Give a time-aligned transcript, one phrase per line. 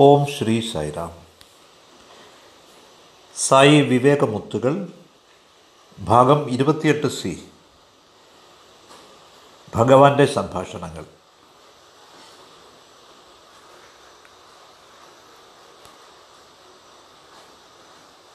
[0.00, 1.12] ഓം ശ്രീ സായിറാം
[3.36, 4.88] സായി വിവേകമുത്തുകൾ
[6.00, 7.48] ഭാഗം ഇരുപത്തിയെട്ട് സി.
[9.76, 11.04] ഭഗവാന്റെ സംഭാഷണങ്ങൾ.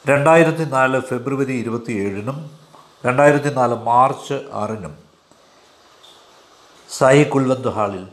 [0.07, 2.59] രണ്ടായിരത്തി നാല് ഫെബ്രുവരി ഇരുപത്തിയേഴിനും
[3.05, 4.98] രണ്ടായിരത്തി നാല് മാർച്ച് ആറിനും
[6.89, 8.07] സായി കുൽവന്ത് ഹാളിൽ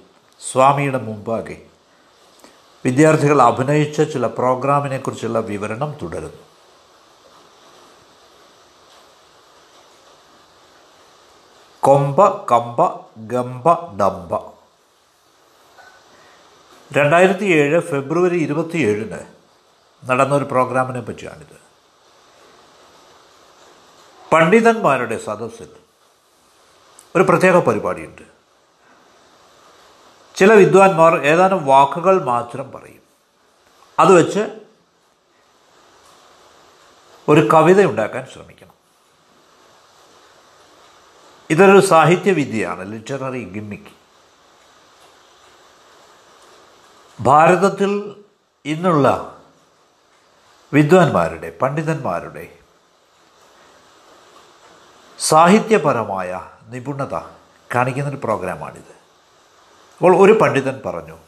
[0.53, 1.70] സ്വാമിയുടെ മുമ്പാകെ
[2.85, 6.43] വിദ്യാർത്ഥികൾ അഭിനയിച്ച ചില പ്രോഗ്രാമിനെക്കുറിച്ചുള്ള വിവരണം തുടരുന്നു.
[11.81, 14.53] കൊമ്പ കമ്പ ഗമ്പ ഡമ്പ.
[16.93, 19.21] രണ്ടായിരത്തി ഏഴ് ഫെബ്രുവരി ഇരുപത്തിയേഴിന്
[20.05, 21.61] നടന്നൊരു പ്രോഗ്രാമിനെ പറ്റിയാണിത്.
[24.33, 25.69] പണ്ഡിതന്മാരുടെ സദസ്സിൽ
[27.17, 28.30] ഒരു പ്രത്യേക പരിപാടിയുണ്ട്.
[30.41, 33.03] ചില വിദ്വാൻമാർ ഏതാനും വാക്കുകൾ മാത്രം പറയും.
[33.99, 34.61] അത് വെച്ച്
[37.29, 38.73] ഒരു കവിത ഉണ്ടാക്കാൻ ശ്രമിക്കണം.
[41.51, 43.93] ഇതൊരു സാഹിത്യവിദ്യയാണ് ലിറ്റററി ഗിമ്മിക്ക്
[47.21, 48.25] ഭാരതത്തിൽ
[48.65, 49.39] ഇന്നുള്ള
[50.73, 52.59] വിദ്വാൻമാരുടെ പണ്ഡിതന്മാരുടെ
[55.19, 57.15] സാഹിത്യപരമായ നിപുണത
[57.75, 59.00] കാണിക്കുന്നൊരു പ്രോഗ്രാമാണിത്.
[60.01, 61.19] അപ്പോൾ ഒരു പണ്ഡിതൻ പറഞ്ഞു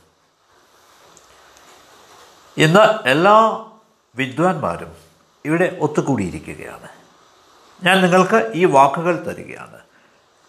[2.56, 3.64] ഇന്ന് എല്ലാ
[4.14, 4.96] വിദ്വാൻമാരും
[5.44, 6.88] ഇവിടെ ഒത്തുകൂടിയിരിക്കുകയാണ്.
[7.84, 9.80] ഞാൻ നിങ്ങൾക്ക് ഈ വാക്കുകൾ തരികയാണ്.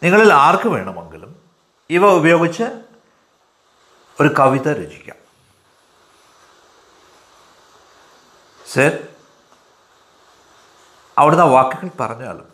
[0.04, 1.36] നിങ്ങളിൽ ആർക്ക് വേണമെങ്കിലും
[1.90, 2.64] ഇവ ഉപയോഗിച്ച്
[4.22, 5.18] ഒരു കവിത രചിക്കാം.
[8.74, 9.08] സർ
[11.18, 12.54] അവിടുന്ന് വാക്കുകൾ പറഞ്ഞാലും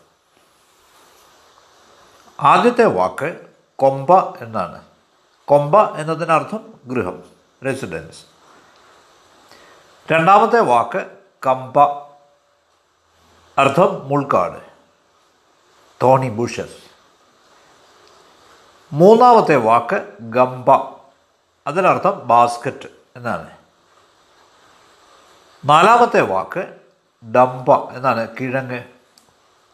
[2.39, 4.88] ആദ്യത്തെ വാക്ക് കൊമ്പ എന്നാണ്.
[5.49, 7.23] കൊമ്പ എന്നതിനർത്ഥം ഗൃഹം.
[7.65, 8.25] റെസിഡൻസ്
[10.11, 11.05] രണ്ടാമത്തെ വാക്ക്
[11.45, 11.83] കമ്പ.
[13.57, 14.59] അർത്ഥം മുൾക്കാട്.
[16.03, 16.83] തോണി ബുഷസ്
[18.93, 20.71] മൂന്നാമത്തെ വാക്ക് ഗമ്പ.
[21.67, 23.49] അതിനർത്ഥം ബാസ്ക്കറ്റ് എന്നാണ്.
[25.65, 26.77] നാലാമത്തെ വാക്ക്
[27.25, 28.27] ഡമ്പ എന്നാണ്.
[28.39, 28.83] കിഴങ്ങ്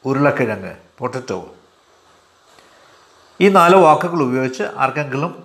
[0.05, 1.49] ഉരുളക്കിഴങ്ങ് പൊട്ടറ്റോ
[3.41, 5.44] ഈ നാല് വാക്കുകൾ ഉപയോഗിച്ച് ആർക്കെങ്കിലും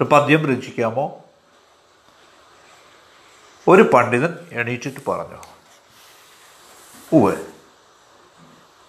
[0.00, 1.24] ഒരു പദ്യം രചിക്കാമോ?
[3.68, 5.42] ഒരു പണ്ഡിതൻ എണീറ്റിട്ട് പറഞ്ഞു
[7.12, 7.36] ഉവ്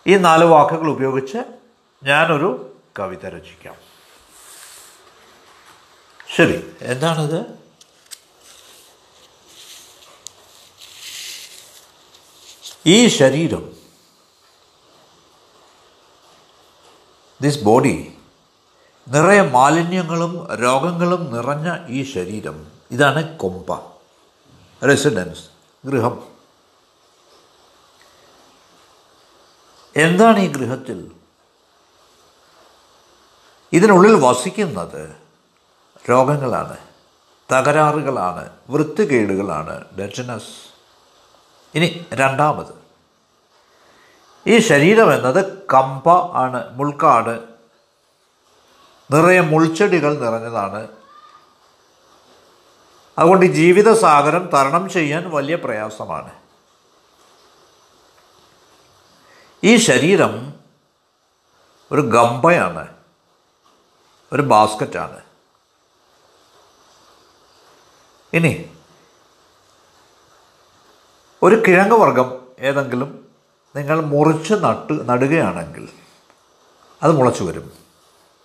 [0.08, 1.38] ഈ നാല് വാക്കുകൾ ഉപയോഗിച്ച്
[2.04, 3.76] ഞാനൊരു കവിത രചിക്കാം.
[6.36, 7.46] ശരി എന്താണത്?
[12.86, 13.76] ഈ ശരീരം
[17.42, 18.18] ദിസ് ബോഡി
[19.08, 22.72] നിറയെ മാലിന്യങ്ങളും രോഗങ്ങളും നിറഞ്ഞ ഈ ശരീരം.
[22.92, 23.80] ഇതാണ് കൊമ്പ.
[24.88, 25.44] റെസിഡൻസ്
[25.86, 26.24] ഗൃഹം.
[29.96, 31.12] എന്താണ് ഈ ഗൃഹത്തിൽ?
[33.74, 35.16] ഇതിനുള്ളിൽ വസിക്കുന്നത്
[36.10, 36.78] രോഗങ്ങളാണ്.
[37.52, 38.50] തകരാറുകളാണ്.
[38.70, 39.86] വൃത്തികേടുകളാണ്.
[40.00, 40.72] ഡെറ്റനസ്
[41.76, 42.82] ഇനി രണ്ടാമത്.
[44.48, 47.51] ഈ ശരീരം എന്നത് കമ്പ ആണ് മുൾക്കാട്
[49.14, 50.88] നിറയെ മുൾച്ചെടികൾ നിറഞ്ഞതാണ്.
[53.20, 56.32] അതുകൊണ്ട് ജീവിതസാഗരം തരണം ചെയ്യാൻ വലിയ പ്രയാസമാണ്.
[59.64, 60.54] ഈ ശരീരം
[61.92, 62.96] ഒരു ഗമ്പയാണ്
[64.34, 65.22] ഒരു ബാസ്ക്കറ്റാണ്.
[68.34, 68.76] ഇനി
[71.44, 73.30] ഒരു കിഴങ്ങ് വർഗം ഏതെങ്കിലും
[73.76, 75.90] നിങ്ങൾ മുറിച്ച് നട്ട് നടുകയാണെങ്കിൽ
[77.04, 77.91] അത് മുളച്ചു വരും.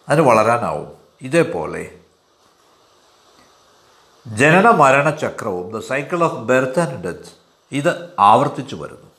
[0.09, 0.97] അതിന് വളരാനാവും.
[1.23, 1.99] ഇതേപോലെ
[4.27, 7.29] ജനന മരണ ചക്രവും the cycle of birth and death
[7.73, 9.11] ഇത് ആവർത്തിച്ചു വരുന്നു.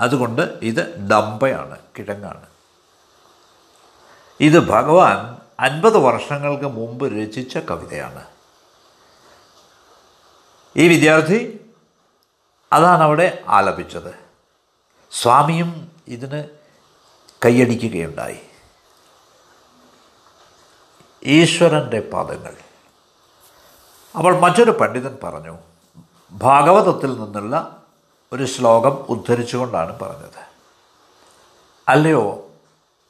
[0.00, 2.46] അതുകൊണ്ട് ഇത് ഡമ്പയാണ് കിഴങ്ങാണ്.
[4.40, 8.26] ഇത് ഭഗവാൻ അൻപത് വർഷങ്ങൾക്ക് മുമ്പ് രചിച്ച കവിതയാണ്.
[10.76, 11.70] ഈ വിദ്യാർത്ഥി
[12.72, 14.14] അതാണ് അവിടെ ആലപിച്ചത്.
[15.12, 16.44] സ്വാമിയും ഇതിന്
[17.44, 18.47] കൈയടിക്കുകയുണ്ടായി.
[21.22, 22.54] ഈശ്വരന്റെ പാദങ്ങൾ.
[24.16, 25.58] അപ്പോൾ മറ്റൊരു പണ്ഡിതൻ പറഞ്ഞു
[26.32, 27.84] ഭാഗവതത്തിൽ നിന്നുള്ള
[28.32, 30.46] ഒരു ശ്ലോകം ഉദ്ധരിച്ചുകൊണ്ടാണ് പറഞ്ഞത്.
[31.88, 32.50] അല്ലയോ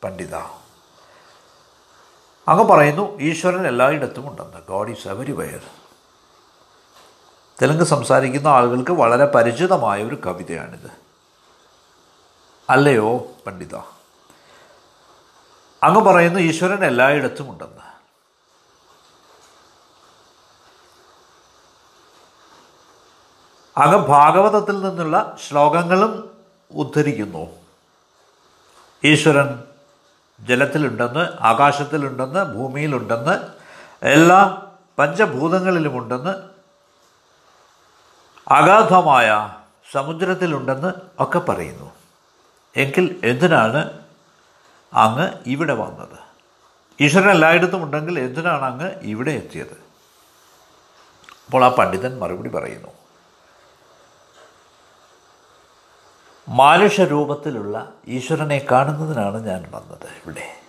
[0.04, 0.34] പണ്ഡിത
[2.48, 4.66] അങ്ങ് പറയുന്നു ഈശ്വരൻ എല്ലായിടത്തും ഉണ്ടെന്ന്.
[4.68, 5.62] God is everywhere
[7.62, 10.90] Telugu സംസാരിക്കുന്ന ആളുകൾക്ക് വളരെ പരിചിതമായ ഒരു കവിതയാണിത്.
[12.70, 13.76] അല്ലയോ പണ്ഡിത
[15.82, 17.87] അങ്ങ് പറയുന്നു ഈശ്വരൻ എല്ലായിടത്തും ഉണ്ടെന്ന്.
[23.78, 26.30] അങ്ങ് ഭാഗവതത്തിൽ നിന്നുള്ള ശ്ലോകങ്ങളും
[26.70, 27.56] ഉദ്ധരിക്കുന്നു.
[29.04, 29.62] ഈശ്വരൻ
[30.40, 33.34] ജലത്തിലുണ്ടെന്ന് ആകാശത്തിലുണ്ടെന്ന് ഭൂമിയിലുണ്ടെന്ന്
[34.02, 34.62] എല്ലാ
[34.98, 36.34] പഞ്ചഭൂതങ്ങളിലുമുണ്ടെന്ന്
[38.48, 39.54] അഗാധമായ
[39.92, 41.92] സമുദ്രത്തിലുണ്ടെന്ന് ഒക്കെ പറയുന്നു.
[42.76, 44.00] എങ്കിൽ എന്തിനാണ്
[44.94, 46.18] അങ്ങ് ഇവിടെ വന്നത്?
[47.00, 49.76] ഈശ്വരൻ എല്ലായിടത്തും ഉണ്ടെങ്കിൽ എന്തിനാണ് അങ്ങ് ഇവിടെ എത്തിയത്?
[51.46, 52.88] അപ്പോൾ ആ പണ്ഡിതൻ മറുപടി പറയുന്നു.
[56.48, 60.60] മാനുഷരൂപത്തിലുള്ള ഈശ്വരനെ കാണുന്നതിനാണ് ഞാൻ വന്നത് ഇവിടെ.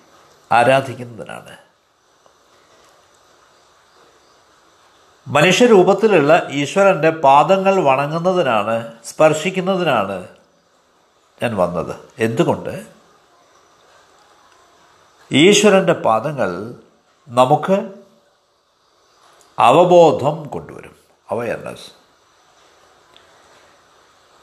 [0.51, 1.57] ആരാധിക്കുന്നതിനാണ്.
[5.27, 10.27] മനുഷ്യരൂപത്തിലുള്ള ഈശ്വരന്റെ പാദങ്ങൾ വണങ്ങുന്നതിനാണ് സ്പർശിക്കുന്നതിനാണ്
[11.43, 11.95] ഞാൻ വന്നത്.
[12.19, 12.85] എന്തുകൊണ്ട്?
[15.31, 16.73] ഈശ്വരന്റെ പാദങ്ങൾ
[17.27, 17.93] നമുക്ക്
[19.59, 20.95] അവബോധം കൊണ്ടുവരും.
[21.31, 21.98] അവയർനെസ്.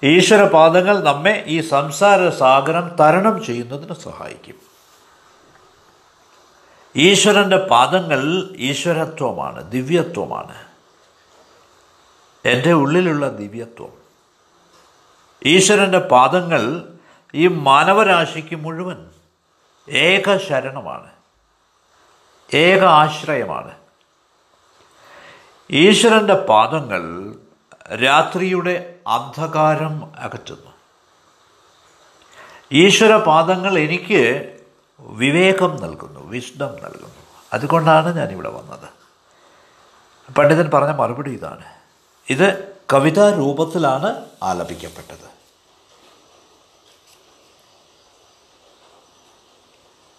[0.04, 4.54] ഈശ്വരപാദങ്ങൾ നമ്മെ ഈ സംസാര സാഗരം തരണം ചെയ്യുന്നതിന് സഹായിക്കും.
[6.96, 10.66] ഈശ്വരന്റെ പാദങ്ങൾ ഈശ്വരത്വമാണ് ദിവ്യത്വമാണ്.
[12.44, 13.92] എന്റെ ഉള്ളിലുള്ള ദിവ്യത്വം.
[15.46, 16.88] ഈശ്വരന്റെ പാദങ്ങൾ
[17.34, 19.10] ഈ മാനവരാശിക്ക് മുഴുവൻ
[19.90, 21.10] ഏക ശരണമാണ്
[22.54, 23.74] ഏക ആശ്രയമാണ്.
[25.70, 27.34] ഈശ്വരന്റെ പാദങ്ങൾ
[27.96, 30.70] രാത്രിയുടെ അന്ധകാരം അകറ്റുന്നു.
[32.72, 34.52] ഈശ്വരപാദങ്ങൾ എനിക്ക്
[35.00, 37.22] വിവേകം നൽകുന്നു വിഷ്ണം നൽകുന്നു.
[37.52, 38.88] അതുകൊണ്ടാണ് ഞാനിവിടെ വന്നത്.
[40.32, 41.64] പണ്ഡിതൻ പറഞ്ഞ മറുപടി ഇതാണ്.
[42.30, 45.36] ഇത് കവിതാ രൂപത്തിലാണ് ആലപിക്കപ്പെട്ടത്.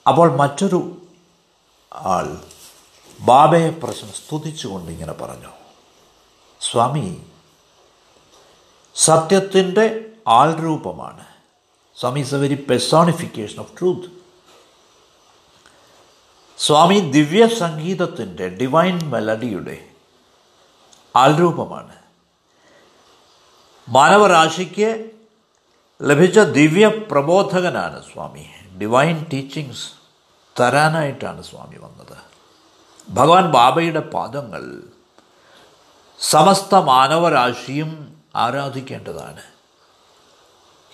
[0.07, 1.01] അപ്പോൾ മറ്റൊരു
[1.93, 2.41] ആൾ
[3.19, 5.49] ബാബയെ പ്രശ്നം സ്തുതിച്ചുകൊണ്ട് ഇങ്ങനെ പറഞ്ഞു.
[6.61, 7.25] സ്വാമി
[8.97, 11.25] സത്യത്തിന്റെ ആൾരൂപമാണ്.
[11.99, 14.09] Swami is a very personification of truth
[16.57, 19.85] Swami ദിവ്യ സംഗീതത്തിന്റെ ഡിവൈൻ മെലഡിയുടെ
[21.15, 21.95] ആൾരൂപമാണ്.
[23.89, 25.11] മാനവരാശിക്ക്
[26.01, 28.45] ലഭിച്ച ദിവ്യ പ്രബോധകനാണ് സ്വാമി.
[28.77, 29.91] ഡിവൈൻ ടീച്ചിങ്സ്
[30.59, 32.17] തരാനായിട്ടാണ് സ്വാമി വന്നത്.
[33.09, 34.81] ഭഗവാൻ ബാബയുടെ പാദങ്ങൾ
[36.19, 39.43] സമസ്ത മാനവരാശിയും ആരാധിക്കേണ്ടതാണ്.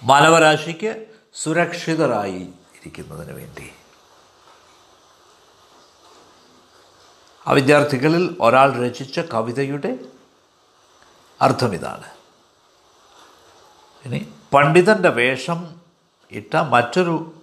[0.04, 2.42] മാനവരാശിക്ക് സുരക്ഷിതരായി
[2.76, 3.74] ഇരിക്കുന്നതിന് വേണ്ടി.
[7.48, 10.00] ആ വിദ്യാർത്ഥികളിൽ ഒരാൾ രചിച്ച കവിതയുടെ
[11.42, 12.10] അർത്ഥം ഇതാണ്
[14.06, 15.82] ഇനി പണ്ഡിതന്റെ വേഷം
[16.32, 17.34] ഇട്ട മറ്റൊരു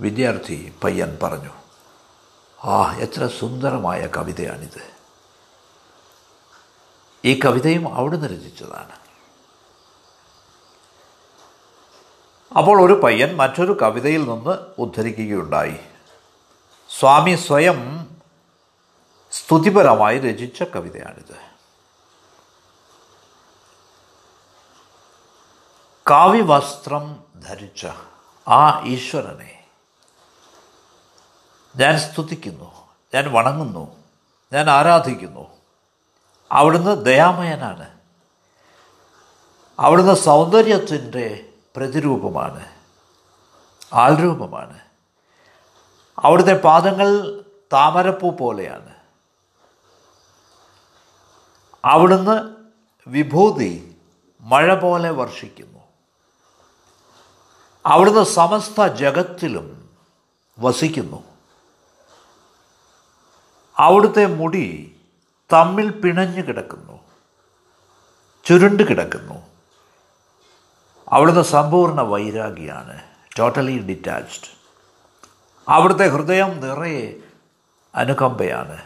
[0.00, 1.50] വിദ്യാർത്ഥി പയ്യൻ പറഞ്ഞു
[2.64, 4.99] ആ എത്ര സുന്ദരമായ കവിതയാണിത്.
[7.24, 9.00] ഈ കവിതയും അവിടുന്ന് രചിച്ചതാണ്.
[12.58, 15.80] അപ്പോൾ ഒരു പയ്യൻ മറ്റൊരു കവിതയിൽ നിന്ന് ഉദ്ധരിക്കുകയുണ്ടായി.
[16.98, 18.10] സ്വാമി സ്വയം
[19.32, 21.50] സ്തുതിപരമായി രചിച്ച കവിതയാണിത്.
[26.10, 27.86] കാവ്യവസ്ത്രം ധരിച്ച
[28.48, 29.64] ആ ഈശ്വരനെ
[31.76, 33.96] ഞാൻ സ്തുതിക്കുന്നു ഞാൻ വണങ്ങുന്നു
[34.52, 35.59] ഞാൻ ആരാധിക്കുന്നു
[36.52, 37.98] അവിടുന്ന് ദയാമയനാണ്.
[39.78, 42.66] അവിടുന്ന് സൗന്ദര്യത്തിന്റെ പ്രതിരൂപമാണ്.
[43.92, 44.80] ആൾരൂപമാണ്.
[46.18, 47.40] അവിടുത്തെ പാദങ്ങൾ
[47.72, 48.94] താമരപ്പൂ പോലെയാണ്.
[51.84, 52.56] അവിടുന്ന്
[53.06, 53.96] വിഭൂതി
[54.40, 55.78] മഴ പോലെ വർഷിക്കുന്നു.
[57.86, 59.90] അവിടുന്ന് സമസ്ത ജഗത്തിലും
[60.58, 61.24] വസിക്കുന്നു.
[63.78, 64.99] അവിടുത്തെ മുടി
[65.52, 67.00] തമ്മിൽ പിണഞ്ഞു കിടക്കുന്നു.
[68.44, 69.34] ചുരുണ്ട് കിടക്കുന്നു.
[71.08, 73.02] അവിടുന്ന് സമ്പൂർണ വൈരാഗിയാണ്.
[73.38, 74.60] ടോട്ടലി ഡിറ്റാച്ച്ഡ്
[75.68, 77.12] അവിടുത്തെ ഹൃദയം നിറയെ
[77.94, 78.82] അനുകമ്പയാണ്.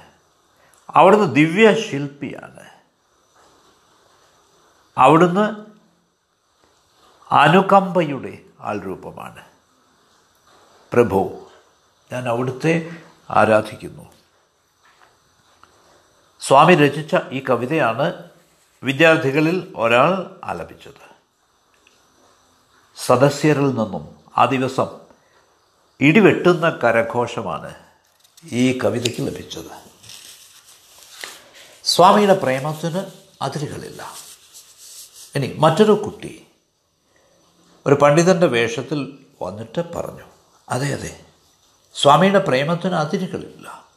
[0.91, 2.65] അവിടുന്ന് ദിവ്യ ശില്പിയാണ്
[4.99, 5.67] അവിടുന്ന്
[7.35, 9.45] അനുകമ്പയുടെ ആൾരൂപമാണ്.
[10.93, 11.47] പ്രഭു
[12.13, 12.91] ഞാൻ അവിടുത്തെ
[13.31, 14.14] ആരാധിക്കുന്നു.
[16.47, 18.31] സ്വാമി രചിച്ച ഈ കവിതയാണ്
[18.83, 21.05] വിദ്യാർത്ഥികളിൽ ഒരാൾ ആലപിച്ചത്.
[22.97, 25.01] സദസ്യരിൽ നിന്നും ആ ദിവസം
[26.01, 27.75] ഇടിവെട്ടുന്ന കരഘോഷമാണ്
[28.53, 29.71] ഈ കവിതയ്ക്ക് ലഭിച്ചത്.
[31.85, 33.05] സ്വാമിയുടെ പ്രേമത്തിന്
[33.43, 34.15] അതിരുകളില്ല.
[35.35, 36.47] ഇനി മറ്റൊരു കുട്ടി
[37.87, 40.25] ഒരു പണ്ഡിതന്റെ വേഷത്തിൽ വന്നിട്ട് പറഞ്ഞു
[40.69, 41.21] അതെ അതെ
[41.95, 43.89] സ്വാമിയുടെ പ്രേമത്തിന് അതിരുകളില്ല.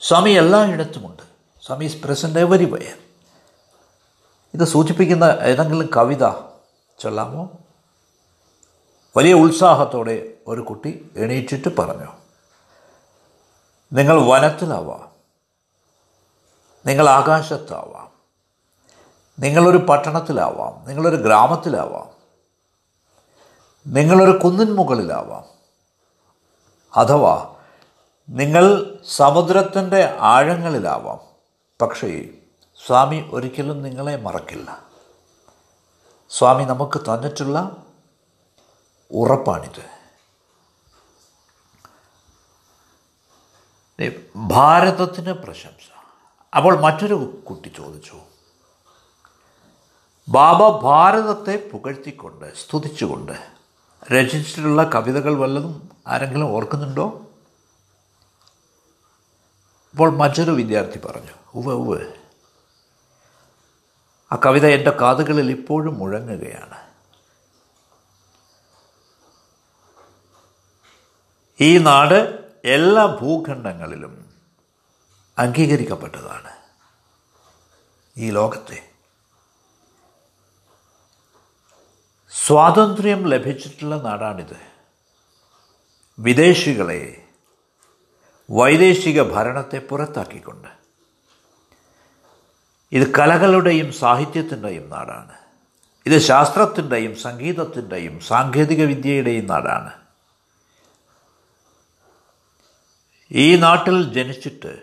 [0.00, 1.27] സ്വാമി എല്ലായിടത്തുമുണ്ട്.
[1.68, 2.98] Swami is present everywhere
[4.54, 6.28] ഇത് സൂചിപ്പിക്കുന്ന ഏതെങ്കിലും കവിത
[6.98, 7.50] ചൊല്ലാമോ?
[9.16, 12.06] വലിയ ഉത്സാഹത്തോടെ ഒരു കുട്ടി എണീറ്റിട്ട് പറഞ്ഞു
[13.92, 15.08] നിങ്ങൾ വനത്തിലാവാം.
[16.86, 18.12] നിങ്ങൾ ആകാശത്താവാം.
[19.38, 20.88] നിങ്ങളൊരു പട്ടണത്തിലാവാം.
[20.88, 22.10] നിങ്ങളൊരു ഗ്രാമത്തിലാവാം.
[23.86, 25.44] നിങ്ങളൊരു കുന്നിൻ മുകളിലാവാം.
[26.96, 27.54] അഥവാ
[28.28, 31.27] നിങ്ങൾ സമുദ്രത്തിന്റെ ആഴങ്ങളിലാവാം.
[31.80, 32.24] പക്ഷേ
[32.86, 34.82] സ്വാമി ഒരിക്കലും നിങ്ങളെ മറക്കില്ല.
[36.30, 37.76] സ്വാമി നമുക്ക് തന്നിട്ടുള്ള
[39.10, 39.98] ഉറപ്പാണിത്.
[44.36, 45.88] ഭാരതത്തിന് പ്രശംസ.
[46.56, 48.20] അപ്പോൾ മറ്റൊരു കുട്ടി ചോദിച്ചു.
[50.28, 53.32] ബാബ ഭാരതത്തെ പുകഴ്ത്തിക്കൊണ്ട് സ്തുതിച്ചുകൊണ്ട്
[54.12, 57.27] രചിച്ചിട്ടുള്ള കവിതകൾ വല്ലതും ആരെങ്കിലും ഓർക്കുന്നുണ്ടോ?
[59.90, 62.12] അപ്പോൾ മറ്റൊരു വിദ്യാർത്ഥി പറഞ്ഞു ഉവ്വ് ഉവ്വ്.
[64.32, 66.88] ആ കവിത എന്റെ കാതുകളിൽ ഇപ്പോഴും മുഴങ്ങുകയാണ്.
[71.60, 74.32] ഈ നാട് എല്ലാ ഭൂഖണ്ഡങ്ങളിലും
[75.38, 76.50] അംഗീകരിക്കപ്പെട്ടതാണ്.
[78.16, 78.90] ഈ ലോകത്തെ
[82.30, 84.56] സ്വാതന്ത്ര്യം ലഭിച്ചിട്ടുള്ള നാടാണിത്.
[86.18, 87.27] വിദേശികളെ
[88.50, 90.68] വൈദേശിക ഭരണത്തെ പുറത്താക്കിക്കൊണ്ട്.
[92.92, 95.38] ഇത് കലകളുടെയും സാഹിത്യത്തിന്റെയും നാടാണ്.
[96.06, 99.92] ഇത് ശാസ്ത്രത്തിന്റെയും സംഗീതത്തിന്റെയും സാങ്കേതിക വിദ്യയുടെയും നാടാണ്.
[103.32, 104.82] ഈ നാട്ടിൽ ജനിച്ചിട്ട്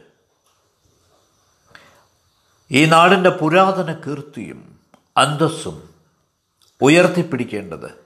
[2.72, 4.80] ഈ നാടിന്റെ പുരാതന കീർത്തിയും
[5.18, 5.94] അന്തസ്സും
[6.82, 8.06] ഉയർത്തിപ്പിടിക്കേണ്ടത്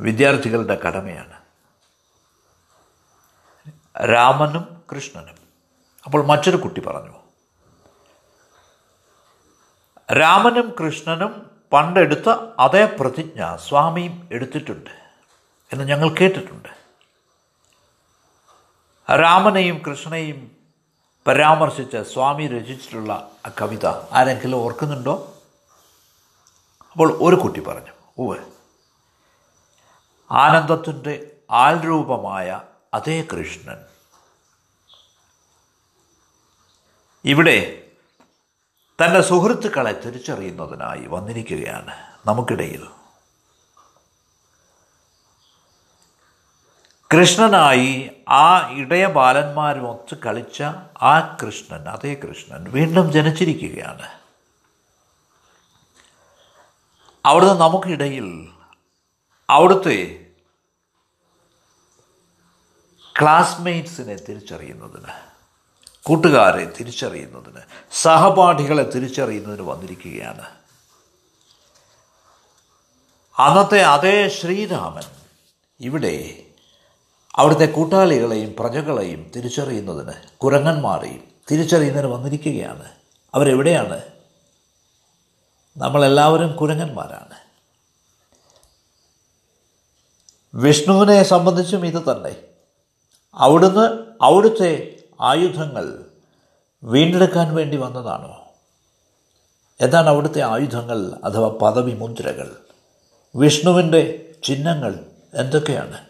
[0.00, 1.43] വിദ്യാർത്ഥികളുടെ കടമയാണ്.
[4.02, 5.36] രാമനും കൃഷ്ണനും.
[6.04, 7.24] അപ്പോൾ മറ്റൊരു കുട്ടി പറഞ്ഞു.
[10.14, 14.90] രാമനും കൃഷ്ണനും പണ്ടെടുത്ത അതേ പ്രതിജ്ഞ സ്വാമിയും എടുത്തിട്ടുണ്ട്
[15.72, 16.68] എന്ന് ഞങ്ങൾ കേട്ടിട്ടുണ്ട്.
[19.12, 20.56] രാമനെയും കൃഷ്ണനെയും
[21.26, 25.34] പരാമർശിച്ച് സ്വാമി രചിച്ചിട്ടുള്ള ആ കവിത ആരെങ്കിലും ഓർക്കുന്നുണ്ടോ?
[26.92, 27.92] അപ്പോൾ ഒരു കുട്ടി പറഞ്ഞു.
[28.18, 28.34] ഓ
[30.30, 32.60] ആനന്ദത്തിന്റെ ആൽരൂപമായ
[32.94, 33.84] അതേ കൃഷ്ണൻ.
[37.24, 37.86] ഇവിടെ
[39.04, 42.18] തന്റെ സുഹൃത്തുക്കളെ തിരിച്ചറിയുന്നതിനായി വന്നിരിക്കുകയാണ്.
[42.26, 42.88] നമുക്കിടയിൽ
[47.14, 50.62] കൃഷ്ണനായി ആ ഇടയ ബാലന്മാരുമൊത്ത് കളിച്ച
[51.02, 54.20] ആ കൃഷ്ണൻ അതേ കൃഷ്ണൻ വീണ്ടും ജനിച്ചിരിക്കുകയാണ്.
[57.26, 58.52] അവിടുന്ന് നമുക്കിടയിൽ
[59.50, 60.23] അവിടുത്തെ
[63.20, 65.12] ക്ലാസ്മേറ്റ്സിനെ തിരിച്ചറിയുന്നതിന്
[66.02, 67.60] കൂട്ടുകാരെ തിരിച്ചറിയുന്നതിന്
[67.92, 70.42] സഹപാഠികളെ തിരിച്ചറിയുന്നതിന് വന്നിരിക്കുകയാണ്.
[73.38, 75.02] അന്നത്തെ അതേ ശ്രീരാമൻ
[75.80, 76.44] ഇവിടെ
[77.34, 82.92] അവിടുത്തെ കൂട്ടാളികളെയും പ്രജകളെയും തിരിച്ചറിയുന്നതിന് കുരങ്ങന്മാരെയും തിരിച്ചറിയുന്നതിന് വന്നിരിക്കുകയാണ്.
[83.34, 84.00] അവരെവിടെയാണ്?
[85.76, 87.34] നമ്മളെല്ലാവരും കുരങ്ങന്മാരാണ്.
[90.54, 92.53] വിഷ്ണുവിനെ സംബന്ധിച്ചും ഇത് തന്നെ.
[93.34, 96.04] അവിടുന്ന് അവിടുത്തെ ആയുധങ്ങൾ
[96.82, 98.44] വീണ്ടെടുക്കാൻ വേണ്ടി വന്നതാണോ?
[99.80, 102.56] എന്താണ് അവിടുത്തെ ആയുധങ്ങൾ അഥവാ പദവി മുദ്രകൾ?
[103.36, 106.00] വിഷ്ണുവിന്റെ ചിഹ്നങ്ങൾ എന്തൊക്കെയാണ്?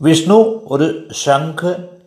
[0.00, 2.00] വിഷ്ണു ഒരു ശംഖ്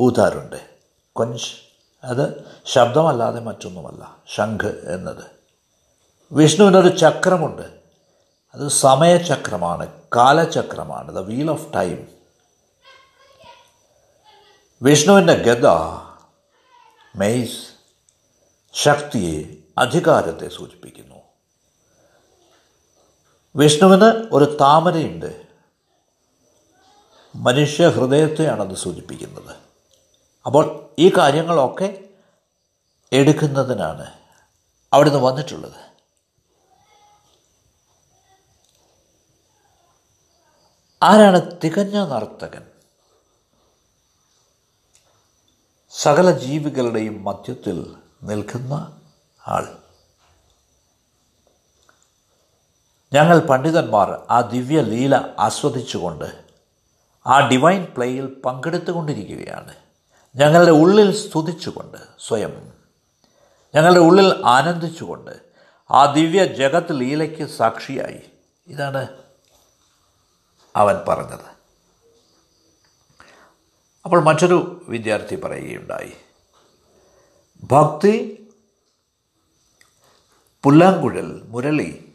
[0.00, 0.70] ഊതാറുണ്ട്
[1.12, 1.50] കൊഞ്ച്.
[2.04, 4.16] അത് ശബ്ദമല്ലാതെ മറ്റൊന്നുമല്ല.
[4.34, 5.24] ശംഖ് എന്നത്.
[6.32, 7.75] വിഷ്ണുവിനൊരു ചക്രമുണ്ട്.
[8.56, 11.14] അത് സമയചക്രമാണ് കാലചക്രമാണ്.
[11.14, 12.08] ദ വീൽ ഓഫ് ടൈം
[14.82, 15.66] വിഷ്ണുവിന്റെ ഗത
[17.16, 17.68] മെയ്സ്
[18.72, 21.14] ശക്തിയെ അധികാരത്തെ സൂചിപ്പിക്കുന്നു.
[23.56, 25.46] വിഷ്ണുവിന് ഒരു താമരയുണ്ട്.
[27.36, 29.56] മനുഷ്യ ഹൃദയത്തെയാണത് സൂചിപ്പിക്കുന്നത്.
[30.46, 32.04] അപ്പോൾ ഈ കാര്യങ്ങളൊക്കെ
[33.12, 34.12] എടുക്കുന്നതിനാണ്
[34.92, 35.85] അവിടുന്ന് വന്നിട്ടുള്ളത്.
[41.02, 42.66] ആരാണ് തികഞ്ഞ നർത്തകൻ?
[45.90, 49.00] സകല ജീവികളുടെയും മധ്യത്തിൽ നിൽക്കുന്ന
[49.46, 49.76] ആൾ.
[53.12, 56.44] ഞങ്ങൾ പണ്ഡിതന്മാർ ആ ദിവ്യ ലീല ആസ്വദിച്ചുകൊണ്ട്
[57.26, 59.74] ആ ഡിവൈൻ പ്ലേയിൽ പങ്കെടുത്തുകൊണ്ടിരിക്കുകയാണ്.
[60.36, 62.72] ഞങ്ങളുടെ ഉള്ളിൽ സ്തുതിച്ചുകൊണ്ട് സ്വയം.
[63.74, 65.40] ഞങ്ങളുടെ ഉള്ളിൽ ആനന്ദിച്ചുകൊണ്ട്
[65.90, 68.20] ആ ദിവ്യ ജഗത്ത് ലീലയ്ക്ക് സാക്ഷിയായി.
[68.66, 69.25] ഇതാണ്
[70.76, 71.56] അവൻ പറഞ്ഞത്.
[74.04, 76.12] അപ്പോൾ മറ്റൊരു വിദ്യാർത്ഥി പറയുകയുണ്ടായി.
[77.64, 78.42] ഭക്തി
[80.62, 82.12] പുല്ലാങ്കുഴൽ മുരളി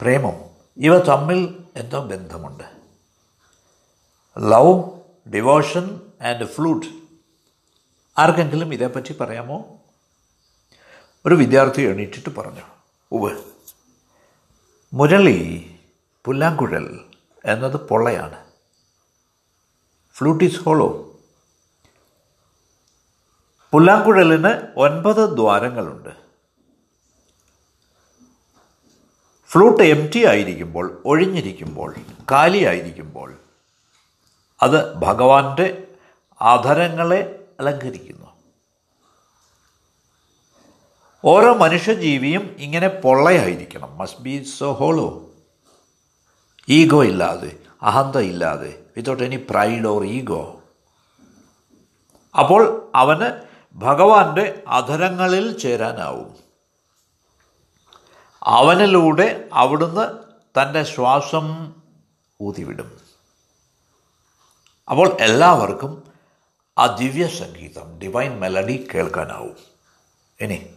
[0.00, 0.32] പ്രേമം
[0.76, 2.64] ഇവ തമ്മിൽ എന്തോ ബന്ധമുണ്ട്.
[4.38, 6.86] Love devotion and flute.
[8.18, 9.78] ആർക്കെങ്കിലും ഇതേപ്പറ്റി പറയാമോ?
[11.26, 12.62] ഒരു വിദ്യാർത്ഥി എണീറ്റിട്ട് പറഞ്ഞു.
[13.12, 13.42] ഉവ്
[14.92, 15.74] മുരളി
[16.24, 17.09] പുല്ലാങ്കുഴൽ
[17.44, 18.50] എന്നത് പൊള്ളയാണ്.
[20.12, 21.06] ഫ്ലൂട്ടിസ് ഹോളോ
[23.72, 26.08] പുല്ലാങ്കുഴലിന് ഒൻപത് ദ്വാരങ്ങളുണ്ട്.
[29.46, 31.94] ഫ്ലൂട്ട് എം ടി ആയിരിക്കുമ്പോൾ ഒഴിഞ്ഞിരിക്കുമ്പോൾ
[32.30, 33.38] കാലിയായിരിക്കുമ്പോൾ
[34.62, 35.86] അത് ഭഗവാന്റെ
[36.40, 38.26] ആധരങ്ങളെ അലങ്കരിക്കുന്നു.
[41.24, 43.98] ഓരോ മനുഷ്യജീവിയും ഇങ്ങനെ പൊള്ളയായിരിക്കണം.
[43.98, 45.29] Must be so hollow
[46.70, 50.62] ego ഇല്ലാതെ അഹന്ത ഇല്ലാതെ without any pride or ego
[52.38, 53.42] അപ്പോൾ അവന്
[53.74, 56.36] ഭഗവാന്റെ അധരങ്ങളിൽ ചേരാനാവും.
[58.42, 60.06] അവനിലൂടെ അവിടുന്ന്
[60.60, 61.74] തന്റെ ശ്വാസം
[62.40, 63.00] ഊതിവിടും.
[64.88, 66.04] അപ്പോൾ എല്ലാവർക്കും
[66.78, 69.56] ആ ദിവ്യ സംഗീതം ഡിവൈൻ മെലഡി കേൾക്കാനാവും.
[70.40, 70.74] ഇനി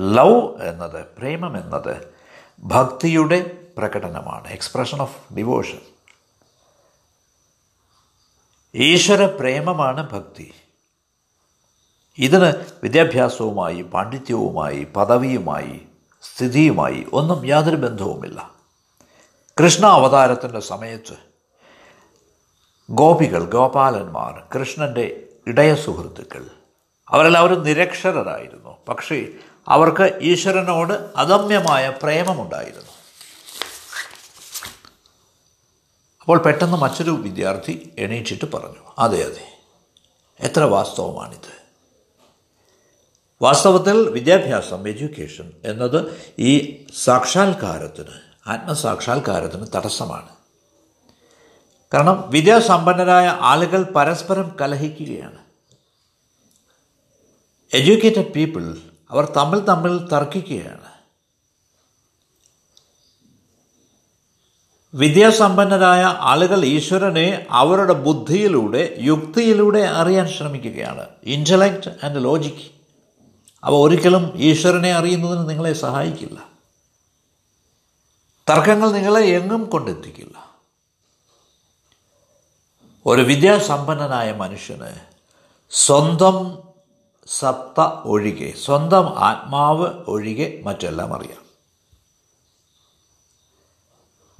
[0.00, 2.14] ലവ് എന്നത് പ്രേമം എന്നത്
[2.64, 4.48] ഭക്തിയുടെ പ്രകടനമാണ്.
[4.48, 5.80] എക്സ്പ്രഷൻ ഓഫ് ഡിവോഷൻ
[8.74, 10.54] ഈശ്വര പ്രേമമാണ് ഭക്തി.
[12.18, 12.52] ഇതിന്
[12.82, 15.80] വിദ്യാഭ്യാസവുമായി പാണ്ഡിത്യവുമായി പദവിയുമായി
[16.22, 18.50] സ്ഥിതിയുമായി ഒന്നും യാതൊരു ബന്ധവുമില്ല.
[19.60, 21.16] കൃഷ്ണ അവതാരത്തിന്റെ സമയത്ത്
[22.90, 26.46] ഗോപികൾ ഗോപാലന്മാർ കൃഷ്ണന്റെ ഇടയ സുഹൃത്തുക്കൾ
[27.08, 28.76] അവരെല്ലാവരും നിരക്ഷരരായിരുന്നു.
[28.88, 29.26] പക്ഷേ
[29.68, 32.91] അവർക്ക് ഈശ്വരനോട് അദമ്യമായ പ്രേമമുണ്ടായിരുന്നു.
[36.22, 39.58] അപ്പോൾ പെട്ടെന്ന് മറ്റൊരു വിദ്യാർത്ഥി എണീച്ചിട്ട് പറഞ്ഞു അതെ അതെ.
[40.40, 41.62] എത്ര വാസ്തവമാണിത്?
[43.42, 48.14] വാസ്തവത്തിൽ വിദ്യാഭ്യാസം എഡ്യൂക്കേഷൻ എന്നത് ഈ സാക്ഷാത്കാരത്തിന്
[48.46, 50.28] ആത്മസാക്ഷാത്കാരത്തിന് തടസ്സമാണ്.
[51.94, 55.38] കാരണം വിദ്യാസമ്പന്നരായ ആളുകൾ പരസ്പരം കലഹിക്കുകയാണ്.
[57.74, 58.78] എഡ്യൂക്കേറ്റഡ് പീപ്പിൾ
[59.10, 60.91] അവർ തമ്മിൽ തമ്മിൽ തർക്കിക്കുകയാണ്.
[64.94, 71.06] വിദ്യാസമ്പന്നരായ ആളുകൾ ഈശ്വരനെ അവരുടെ ബുദ്ധിയിലൂടെ യുക്തിയിലൂടെ അറിയാൻ ശ്രമിക്കുകയാണ്.
[71.22, 72.70] ഇന്റലക്റ്റ് ആൻഡ് ലോജിക്
[73.64, 76.48] അവ ഒരിക്കലും ഈശ്വരനെ അറിയുന്നതിന് നിങ്ങളെ സഹായിക്കില്ല.
[78.50, 80.52] തർക്കങ്ങൾ നിങ്ങളെ എങ്ങും കൊണ്ടെത്തിക്കില്ല.
[83.06, 84.90] ഒരു വിദ്യാസമ്പന്നനായ മനുഷ്യന്
[85.70, 86.58] സ്വന്തം
[87.26, 91.41] സത്ത ഒഴികെ സ്വന്തം ആത്മാവ് ഒഴികെ മറ്റെല്ലാം അറിയാം.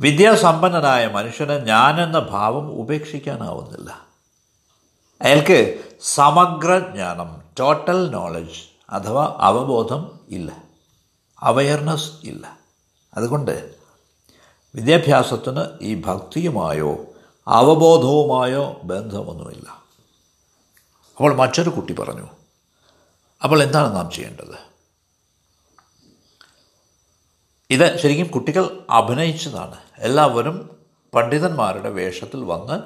[0.02, 4.06] വിദ്യാസമ്പന്നനായ മനുഷ്യന് ഞാനെന്ന ഭാവം ഉപേക്ഷിക്കാനാവുന്നില്ല.
[5.22, 10.52] അയാൾക്ക് സമഗ്രജ്ഞാനം ടോട്ടൽ നോളജ് അഥവാ അവബോധം ഇല്ല.
[11.40, 12.58] അവയർനെസ് ഇല്ല.
[13.14, 13.74] അതുകൊണ്ട്
[14.74, 16.96] വിദ്യാഭ്യാസത്തിന് ഈ ഭക്തിയുമായോ
[17.48, 19.68] അവബോധവുമായോ ബന്ധമൊന്നുമില്ല.
[21.16, 22.28] അപ്പോൾ മറ്റൊരു കുട്ടി പറഞ്ഞു
[23.44, 24.71] അപ്പോൾ എന്താണ് നാം ചെയ്യേണ്ടത്?
[27.72, 29.78] ഇത് ശരിക്കും കുട്ടികൾ അഭിനയിച്ചതാണ്.
[29.98, 32.80] എല്ലാവരും പണ്ഡിതന്മാരുടെ വേഷത്തിൽ വന്ന്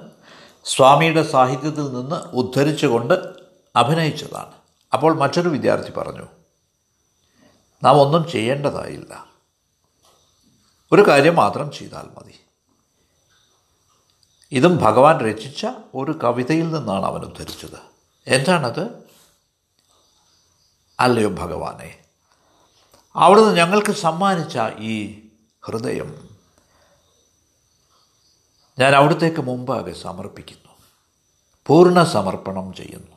[0.64, 3.14] സ്വാമിയുടെ സാഹിത്യത്തിൽ നിന്ന് ഉദ്ധരിച്ചുകൊണ്ട്
[3.77, 4.53] അഭിനയിച്ചതാണ്.
[4.92, 6.27] അപ്പോൾ മറ്റൊരു വിദ്യാർത്ഥി പറഞ്ഞു
[7.85, 9.27] നാം ഒന്നും ചെയ്യേണ്ടതായില്ല.
[10.92, 12.40] ഒരു കാര്യം മാത്രം ചെയ്താൽ മതി.
[14.53, 17.79] ഇതും ഭഗവാൻ രചിച്ച ഒരു കവിതയിൽ നിന്നാണ് അവൻ ഉദ്ധരിച്ചത്.
[18.27, 18.88] എന്താണത്?
[21.01, 22.06] അല്ലയോ ഭഗവാനെ
[23.16, 25.29] അവിടുന്ന് ഞങ്ങൾക്ക് സമ്മാനിച്ച ഈ
[25.64, 26.29] ഹൃദയം
[28.79, 30.72] ഞാൻ അവിടത്തേക്ക് മുമ്പാകെ സമർപ്പിക്കുന്നു.
[31.66, 33.16] പൂർണ സമർപ്പണം ചെയ്യുന്നു.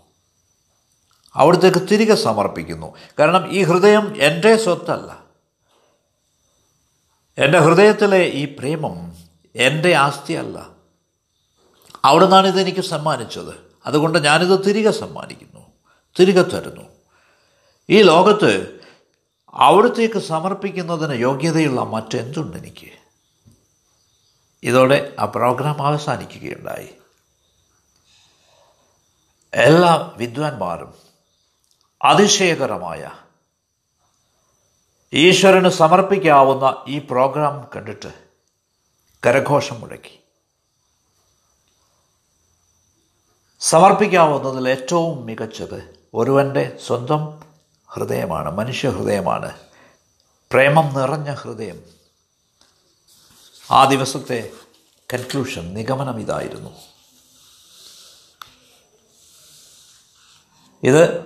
[1.34, 2.96] അവിടത്തേക്ക് തിരികെ സമർപ്പിക്കുന്നു.
[3.20, 5.24] കാരണം ഈ ഹൃദയം എന്റെ സ്വത്തല്ല.
[7.38, 9.18] എന്റെ ഹൃദയത്തിലെ ഈ പ്രേമം
[9.56, 10.70] എന്റെ ആസ്തിയല്ല.
[12.06, 13.72] അവിടുന്നാണ് ഇതെനിക്ക് സമ്മാനിച്ചത്.
[13.86, 15.66] അതുകൊണ്ട് ഞാനിത് തിരികെ സമ്മാനിക്കുന്നു.
[16.20, 16.84] തിരികെ തരുന്നു.
[17.90, 18.79] ഈ ലോകത്ത്
[19.54, 22.92] അവിടത്തേക്ക് സമർപ്പിക്കുന്നതിന് യോഗ്യതയുള്ള മറ്റെന്തുണ്ട് എനിക്ക്?
[24.64, 26.96] ഇതോടെ ആ പ്രോഗ്രാം അവസാനിക്കുകയുണ്ടായി.
[29.54, 30.94] എല്ലാ വിദ്വാൻമാരും
[32.02, 33.12] അതിശയകരമായ
[35.14, 38.14] ഈശ്വരന് സമർപ്പിക്കാവുന്ന ഈ പ്രോഗ്രാം കണ്ടിട്ട്
[39.26, 40.20] കരഘോഷം മുഴക്കി.
[43.60, 47.49] സമർപ്പിക്കാവുന്നതിൽ ഏറ്റവും മികച്ചത് ഒരുവന്റെ സ്വന്തം
[47.90, 49.60] ഹൃദയമാണ് മനുഷ്യ ഹൃദയമാണ്
[50.52, 51.84] പ്രേമം നിറഞ്ഞ ഹൃദയം.
[53.72, 54.52] ആ ദിവസത്തെ
[55.14, 56.70] കൺക്ലൂഷൻ നിഗമനം ഇതായിരുന്നു.
[60.84, 61.26] ഇത്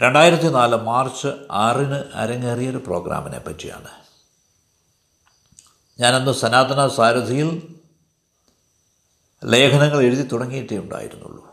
[0.00, 3.88] രണ്ടായിരത്തി നാല് മാർച്ച് ആറിന് അരങ്ങേറിയൊരു പ്രോഗ്രാമിനെ പറ്റിയാണ്.
[6.00, 7.80] ഞാനന്ന് സനാതന സാരഥിയിൽ
[9.44, 11.51] ലേഖനങ്ങൾ എഴുതി തുടങ്ങിയിട്ടേ ഉണ്ടായിരുന്നുള്ളൂ.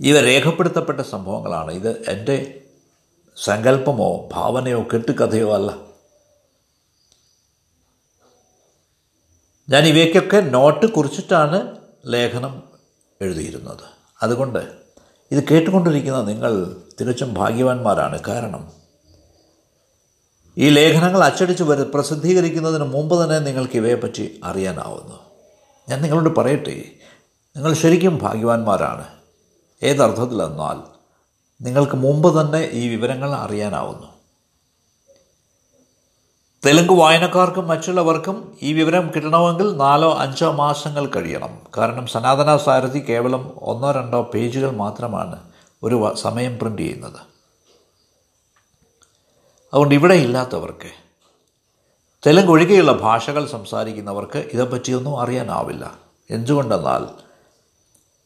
[0.00, 1.72] ഇവ രേഖപ്പെടുത്തപ്പെട്ട സംഭവങ്ങളാണ്.
[1.72, 2.60] ഇത് എന്റെ
[3.44, 5.86] സങ്കല്പമോ ഭാവനയോ കെട്ടുകഥയോ അല്ല.
[9.68, 12.62] ഞാൻ ഇവയ്ക്കൊക്കെ നോട്ട് കുറിച്ചിട്ടാണ് ലേഖനം
[13.22, 13.84] എഴുതിയിരുന്നത്.
[14.22, 14.72] അതുകൊണ്ട്
[15.30, 18.22] ഇത് കേട്ടുകൊണ്ടിരിക്കുന്ന നിങ്ങൾ തികച്ചും ഭാഗ്യവാന്മാരാണ്.
[18.22, 18.72] കാരണം
[20.58, 25.20] ഈ ലേഖനങ്ങൾ അച്ചടിച്ച് വരു പ്രസിദ്ധീകരിക്കുന്നതിന് മുമ്പ് തന്നെ നിങ്ങൾക്ക് ഇവയെപ്പറ്റി അറിയാനാവുന്നു.
[25.88, 26.92] ഞാൻ നിങ്ങളോട് പറയട്ടെ
[27.56, 29.15] നിങ്ങൾ ശരിക്കും ഭാഗ്യവാന്മാരാണ്.
[29.82, 30.96] ഏതർത്ഥത്തിലെന്നാൽ
[31.62, 34.16] നിങ്ങൾക്ക് മുമ്പ് തന്നെ ഈ വിവരങ്ങൾ അറിയാനാവുന്നു.
[36.66, 41.58] തെലുങ്ക് വായനക്കാർക്കും മറ്റുള്ളവർക്കും ഈ വിവരം കിട്ടണമെങ്കിൽ നാലോ അഞ്ചോ മാസങ്ങൾ കഴിയണം.
[41.78, 45.50] കാരണം സനാതന സാരഥി കേവലം ഒന്നോ രണ്ടോ പേജുകൾ മാത്രമാണ്
[45.82, 47.20] ഒരു സമയം പ്രിന്റ് ചെയ്യുന്നത്.
[49.74, 50.90] അതുകൊണ്ട് ഇവിടെ ഇല്ലാത്തവർക്ക്
[52.26, 55.98] തെലുങ്ക് ഒഴികെയുള്ള ഭാഷകൾ സംസാരിക്കുന്നവർക്ക് ഇതേപ്പറ്റിയൊന്നും അറിയാനാവില്ല.
[56.30, 57.25] എന്തുകൊണ്ടെന്നാൽ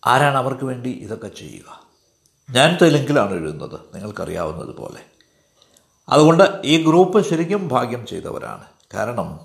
[0.06, 1.86] ആരാണ് അവർക്ക് വേണ്ടി ഇതൊക്കെ ചെയ്യുക?
[2.50, 3.80] ഞാൻ തെലുങ്കിലാണ് എഴുതുന്നത്.
[3.94, 5.04] നിങ്ങൾക്കറിയാവുന്നതുപോലെ
[6.08, 8.64] അതുകൊണ്ട് ഈ ഗ്രൂപ്പ് ശരിക്കും ഭാഗ്യം ചെയ്തവരാണ്.
[8.94, 9.40] കാരണം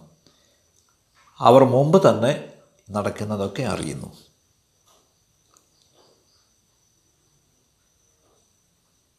[1.40, 2.54] അവർ മുമ്പ് തന്നെ
[2.92, 4.14] നടക്കുന്നതൊക്കെ അറിയുന്നു.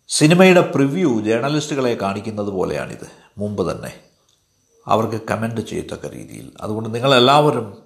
[0.08, 3.10] സിനിമയുടെ പ്രിവ്യൂ ജേർണലിസ്റ്റുകളെ കാണിക്കുന്നത് പോലെയാണിത്.
[3.38, 4.00] മുമ്പ് തന്നെ.
[4.86, 6.52] അവർക്ക് കമന്റ് ചെയ്യത്തക്ക രീതിയിൽ.
[6.60, 7.82] അതുകൊണ്ട് നിങ്ങളെല്ലാവരും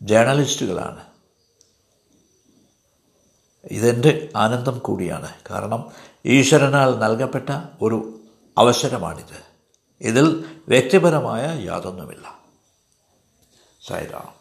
[0.00, 1.07] ജേർണലിസ്റ്റുകളാണ്.
[3.68, 5.32] ഇതെന്റെ ആനന്ദം കൂടിയാണ്.
[5.50, 5.90] കാരണം
[6.26, 7.50] ഈശ്വരനാൽ നൽകപ്പെട്ട
[7.82, 8.20] ഒരു
[8.58, 9.48] അവസരമാണിത്.
[10.00, 12.38] ഇതിൽ വ്യക്തിപരമായ യാതൊന്നുമില്ല.
[13.86, 14.37] സായിരാം